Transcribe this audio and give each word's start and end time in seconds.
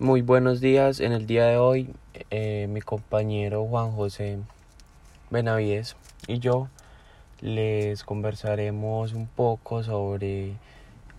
Muy 0.00 0.22
buenos 0.22 0.62
días. 0.62 0.98
En 1.00 1.12
el 1.12 1.26
día 1.26 1.44
de 1.44 1.58
hoy, 1.58 1.94
eh, 2.30 2.68
mi 2.70 2.80
compañero 2.80 3.66
Juan 3.66 3.92
José 3.92 4.38
Benavides 5.28 5.94
y 6.26 6.38
yo 6.38 6.68
les 7.42 8.02
conversaremos 8.02 9.12
un 9.12 9.26
poco 9.26 9.82
sobre 9.82 10.54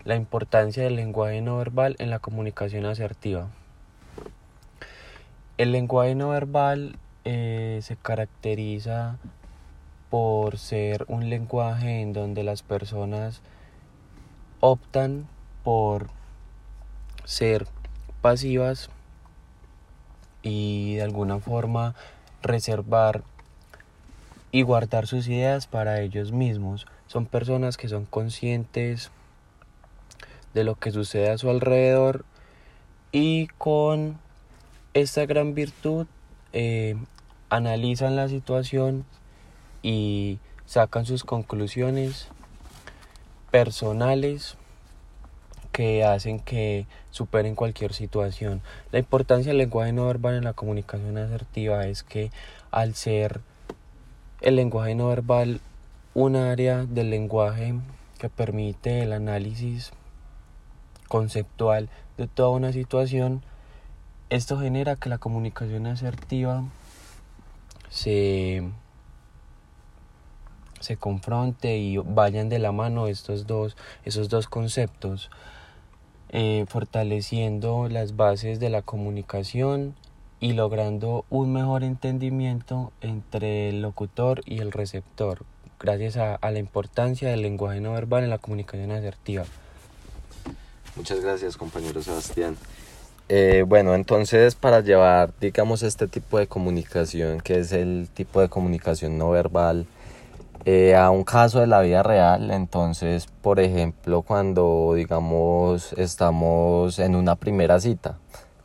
la 0.02 0.16
importancia 0.16 0.82
del 0.82 0.96
lenguaje 0.96 1.40
no 1.42 1.58
verbal 1.58 1.94
en 2.00 2.10
la 2.10 2.18
comunicación 2.18 2.84
asertiva. 2.84 3.50
El 5.58 5.70
lenguaje 5.70 6.16
no 6.16 6.30
verbal 6.30 6.96
eh, 7.24 7.78
se 7.82 7.94
caracteriza 7.94 9.16
por 10.10 10.58
ser 10.58 11.04
un 11.06 11.30
lenguaje 11.30 12.00
en 12.00 12.12
donde 12.12 12.42
las 12.42 12.64
personas 12.64 13.42
optan 14.58 15.28
por 15.62 16.08
ser 17.24 17.68
pasivas 18.22 18.88
y 20.42 20.96
de 20.96 21.02
alguna 21.02 21.38
forma 21.38 21.94
reservar 22.40 23.22
y 24.50 24.62
guardar 24.62 25.06
sus 25.06 25.28
ideas 25.28 25.66
para 25.66 26.00
ellos 26.00 26.32
mismos. 26.32 26.86
Son 27.06 27.26
personas 27.26 27.76
que 27.76 27.88
son 27.88 28.06
conscientes 28.06 29.10
de 30.54 30.64
lo 30.64 30.76
que 30.76 30.90
sucede 30.90 31.30
a 31.30 31.38
su 31.38 31.50
alrededor 31.50 32.24
y 33.10 33.48
con 33.58 34.18
esta 34.94 35.26
gran 35.26 35.54
virtud 35.54 36.06
eh, 36.52 36.96
analizan 37.50 38.16
la 38.16 38.28
situación 38.28 39.04
y 39.82 40.38
sacan 40.66 41.06
sus 41.06 41.24
conclusiones 41.24 42.28
personales 43.50 44.56
que 45.72 46.04
hacen 46.04 46.38
que 46.38 46.86
superen 47.10 47.54
cualquier 47.54 47.94
situación. 47.94 48.62
La 48.92 48.98
importancia 48.98 49.50
del 49.50 49.58
lenguaje 49.58 49.92
no 49.92 50.06
verbal 50.06 50.34
en 50.34 50.44
la 50.44 50.52
comunicación 50.52 51.18
asertiva 51.18 51.86
es 51.86 52.02
que 52.02 52.30
al 52.70 52.94
ser 52.94 53.40
el 54.40 54.56
lenguaje 54.56 54.94
no 54.94 55.08
verbal 55.08 55.60
un 56.14 56.36
área 56.36 56.84
del 56.84 57.10
lenguaje 57.10 57.74
que 58.18 58.28
permite 58.28 59.02
el 59.02 59.12
análisis 59.12 59.92
conceptual 61.08 61.88
de 62.16 62.26
toda 62.26 62.50
una 62.50 62.72
situación, 62.72 63.42
esto 64.30 64.58
genera 64.58 64.96
que 64.96 65.08
la 65.08 65.18
comunicación 65.18 65.86
asertiva 65.86 66.64
se, 67.88 68.62
se 70.80 70.96
confronte 70.96 71.76
y 71.76 71.98
vayan 71.98 72.48
de 72.48 72.58
la 72.58 72.72
mano 72.72 73.06
estos 73.08 73.46
dos, 73.46 73.76
esos 74.04 74.28
dos 74.28 74.48
conceptos. 74.48 75.30
Eh, 76.34 76.64
fortaleciendo 76.66 77.90
las 77.90 78.16
bases 78.16 78.58
de 78.58 78.70
la 78.70 78.80
comunicación 78.80 79.94
y 80.40 80.54
logrando 80.54 81.26
un 81.28 81.52
mejor 81.52 81.84
entendimiento 81.84 82.90
entre 83.02 83.68
el 83.68 83.82
locutor 83.82 84.40
y 84.46 84.60
el 84.60 84.72
receptor, 84.72 85.44
gracias 85.78 86.16
a, 86.16 86.38
la 86.50 86.58
importancia 86.58 87.28
del 87.28 87.42
lenguaje 87.42 87.82
no 87.82 87.92
verbal 87.92 88.24
en 88.24 88.30
la 88.30 88.38
comunicación 88.38 88.92
asertiva. 88.92 89.44
Muchas 90.96 91.20
gracias, 91.20 91.58
compañero 91.58 92.02
Sebastián. 92.02 92.56
Eh, 93.28 93.64
bueno, 93.68 93.94
entonces 93.94 94.54
para 94.54 94.80
llevar, 94.80 95.34
digamos, 95.38 95.82
este 95.82 96.08
tipo 96.08 96.38
de 96.38 96.46
comunicación, 96.46 97.42
que 97.42 97.58
es 97.58 97.72
el 97.72 98.08
tipo 98.14 98.40
de 98.40 98.48
comunicación 98.48 99.18
no 99.18 99.30
verbal, 99.30 99.86
eh, 100.64 100.94
a 100.94 101.10
un 101.10 101.24
caso 101.24 101.60
de 101.60 101.66
la 101.66 101.80
vida 101.80 102.02
real. 102.02 102.50
Entonces, 102.50 103.26
por 103.42 103.60
ejemplo, 103.60 104.22
cuando 104.22 104.92
digamos 104.94 105.92
estamos 105.94 106.98
en 106.98 107.16
una 107.16 107.36
primera 107.36 107.80
cita, 107.80 108.18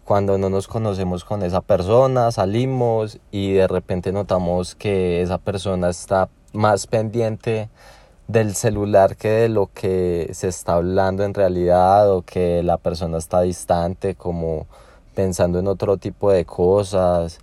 cuando 0.05 0.37
no 0.37 0.49
nos 0.49 0.67
conocemos 0.67 1.25
con 1.25 1.43
esa 1.43 1.61
persona, 1.61 2.31
salimos 2.31 3.19
y 3.31 3.53
de 3.53 3.67
repente 3.67 4.11
notamos 4.11 4.75
que 4.75 5.21
esa 5.21 5.37
persona 5.37 5.89
está 5.89 6.29
más 6.53 6.87
pendiente 6.87 7.69
del 8.27 8.55
celular 8.55 9.15
que 9.15 9.29
de 9.29 9.49
lo 9.49 9.69
que 9.73 10.29
se 10.33 10.49
está 10.49 10.73
hablando 10.73 11.23
en 11.23 11.33
realidad 11.33 12.11
o 12.11 12.21
que 12.21 12.61
la 12.63 12.77
persona 12.77 13.17
está 13.17 13.41
distante 13.41 14.15
como 14.15 14.67
pensando 15.15 15.59
en 15.59 15.67
otro 15.67 15.97
tipo 15.97 16.31
de 16.31 16.45
cosas 16.45 17.39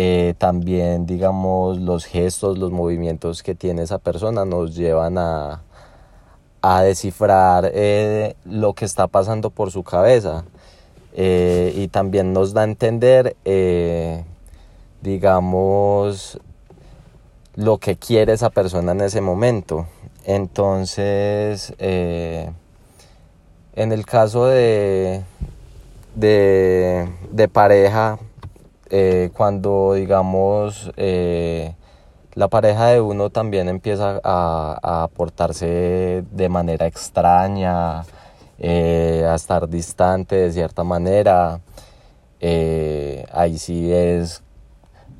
eh, 0.00 0.34
también, 0.38 1.06
digamos, 1.06 1.78
los 1.78 2.04
gestos, 2.04 2.56
los 2.56 2.70
movimientos 2.70 3.42
que 3.42 3.56
tiene 3.56 3.82
esa 3.82 3.98
persona 3.98 4.44
nos 4.44 4.76
llevan 4.76 5.18
a, 5.18 5.62
a 6.62 6.82
descifrar 6.82 7.68
eh, 7.74 8.36
lo 8.44 8.74
que 8.74 8.84
está 8.84 9.08
pasando 9.08 9.50
por 9.50 9.72
su 9.72 9.82
cabeza. 9.82 10.44
Eh, 11.14 11.72
y 11.74 11.88
también 11.88 12.32
nos 12.32 12.52
da 12.54 12.60
a 12.60 12.64
entender, 12.64 13.34
digamos, 15.02 16.38
lo 17.56 17.78
que 17.78 17.96
quiere 17.96 18.34
esa 18.34 18.50
persona 18.50 18.92
en 18.92 19.00
ese 19.00 19.20
momento. 19.20 19.88
Entonces, 20.24 21.74
en 21.80 22.54
el 23.74 24.06
caso 24.06 24.46
de, 24.46 25.24
de, 26.14 27.08
de 27.32 27.48
pareja, 27.48 28.20
eh, 28.90 29.30
cuando 29.36 29.94
digamos 29.94 30.90
eh, 30.96 31.74
la 32.34 32.48
pareja 32.48 32.86
de 32.86 33.00
uno 33.00 33.30
también 33.30 33.68
empieza 33.68 34.20
a, 34.22 35.02
a 35.02 35.08
portarse 35.08 36.24
de 36.30 36.48
manera 36.48 36.86
extraña, 36.86 38.04
eh, 38.58 39.26
a 39.28 39.34
estar 39.34 39.68
distante 39.68 40.36
de 40.36 40.52
cierta 40.52 40.84
manera, 40.84 41.60
ahí 43.32 43.58
sí 43.58 43.92
es 43.92 44.42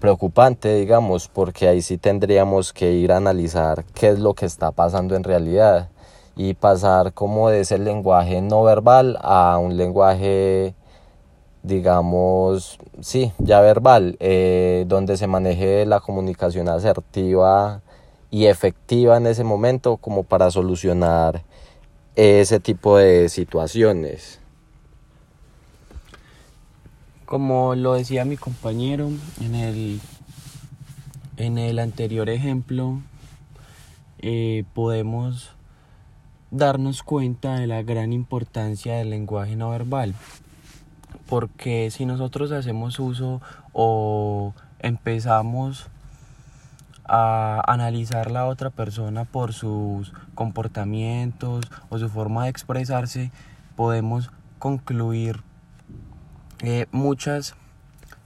preocupante, 0.01 0.75
digamos, 0.77 1.29
porque 1.29 1.69
ahí 1.69 1.83
sí 1.83 1.99
tendríamos 1.99 2.73
que 2.73 2.93
ir 2.93 3.13
a 3.13 3.17
analizar 3.17 3.85
qué 3.95 4.11
es 4.11 4.19
lo 4.19 4.35
que 4.35 4.47
está 4.47 4.71
pasando 4.71 5.17
en 5.17 5.25
realidad 5.25 5.89
y 6.37 6.55
pasar 6.55 7.13
como 7.13 7.51
de 7.51 7.61
ese 7.61 7.79
lenguaje 7.79 8.41
no 8.41 8.63
verbal 8.63 9.19
a 9.21 9.59
un 9.59 9.77
lenguaje 9.77 10.75
digamos, 11.63 12.79
sí, 13.01 13.33
ya 13.39 13.61
verbal, 13.61 14.17
eh, 14.21 14.85
donde 14.87 15.17
se 15.17 15.27
maneje 15.27 15.87
la 15.87 16.01
comunicación 16.01 16.69
asertiva 16.69 17.83
y 18.31 18.47
efectiva 18.47 19.17
en 19.17 19.27
ese 19.27 19.45
momento 19.45 19.97
como 19.97 20.23
para 20.23 20.51
solucionar 20.51 21.43
ese 22.17 22.61
tipo 22.61 22.99
de 22.99 23.29
situaciones. 23.29 24.41
Como 27.25 27.75
lo 27.75 27.95
decía 27.95 28.25
mi 28.25 28.37
compañero 28.37 29.11
en 29.41 29.55
el, 29.55 30.01
en 31.37 31.59
el 31.59 31.79
anterior 31.79 32.31
ejemplo, 32.31 33.01
eh, 34.21 34.65
podemos 34.75 35.51
darnos 36.51 37.03
cuenta 37.03 37.57
de 37.57 37.67
la 37.67 37.83
gran 37.83 38.15
importancia 38.15 38.97
del 38.97 39.11
lenguaje 39.11 39.55
no 39.55 39.71
verbal 39.71 40.15
porque 41.29 41.91
si 41.91 42.07
nosotros 42.07 42.53
hacemos 42.53 42.99
uso 42.99 43.41
o 43.73 44.55
empezamos 44.81 45.89
a 47.05 47.63
analizar 47.67 48.31
la 48.31 48.47
otra 48.47 48.71
persona 48.71 49.25
por 49.25 49.53
sus 49.53 50.13
comportamientos 50.35 51.65
o 51.89 51.99
su 51.99 52.09
forma 52.09 52.45
de 52.45 52.51
expresarse, 52.51 53.31
podemos 53.77 54.31
concluir 54.59 55.43
eh, 56.61 56.87
muchas 56.93 57.55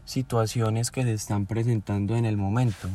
situaciones 0.04 0.90
que 0.90 1.04
se 1.04 1.12
están 1.12 1.46
presentando 1.46 2.16
en 2.16 2.24
el 2.24 2.36
momento. 2.36 2.88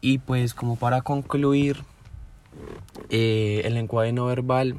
Y 0.00 0.18
pues 0.18 0.54
como 0.54 0.76
para 0.76 1.02
concluir, 1.02 1.84
eh, 3.08 3.62
el 3.64 3.74
lenguaje 3.74 4.12
no 4.12 4.26
verbal 4.26 4.76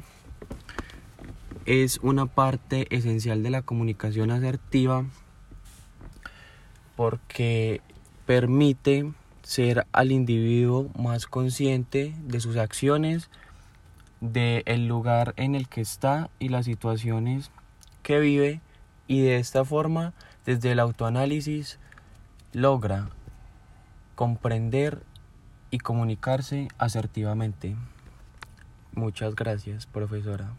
es 1.66 1.98
una 2.02 2.26
parte 2.26 2.86
esencial 2.90 3.42
de 3.42 3.50
la 3.50 3.62
comunicación 3.62 4.30
asertiva 4.30 5.04
porque 6.96 7.80
permite 8.26 9.12
ser 9.42 9.86
al 9.92 10.12
individuo 10.12 10.90
más 10.96 11.26
consciente 11.26 12.14
de 12.24 12.40
sus 12.40 12.56
acciones, 12.56 13.30
del 14.20 14.62
el 14.66 14.86
lugar 14.86 15.34
en 15.36 15.54
el 15.54 15.68
que 15.68 15.80
está 15.80 16.30
y 16.38 16.48
las 16.48 16.64
situaciones 16.64 17.50
que 18.02 18.20
vive 18.20 18.60
y 19.06 19.20
de 19.20 19.36
esta 19.36 19.64
forma 19.64 20.12
desde 20.46 20.72
el 20.72 20.80
autoanálisis 20.80 21.78
logra 22.52 23.10
comprender 24.14 25.02
y 25.70 25.78
comunicarse 25.78 26.68
asertivamente. 26.78 27.76
Muchas 28.94 29.34
gracias, 29.34 29.86
profesora. 29.86 30.52